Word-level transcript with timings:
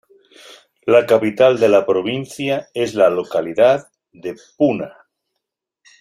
La 0.93 1.01
capital 1.11 1.59
de 1.59 1.69
la 1.69 1.85
provincia 1.85 2.67
es 2.73 2.95
la 2.95 3.11
localidad 3.11 3.89
de 4.11 4.35
Puna. 4.57 4.91